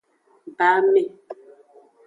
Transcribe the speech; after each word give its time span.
Ba 0.57 0.67
ame. 0.77 1.01